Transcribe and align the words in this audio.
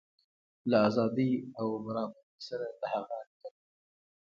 له 0.69 0.77
ازادۍ 0.87 1.31
او 1.59 1.67
برابرۍ 1.85 2.37
سره 2.47 2.67
د 2.79 2.81
هغه 2.93 3.11
اړیکه 3.21 3.47
ده. 3.53 3.59